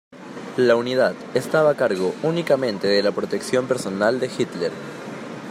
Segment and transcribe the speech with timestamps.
[0.57, 4.71] La unidad estaba a cargo únicamente de la protección personal de Hitler.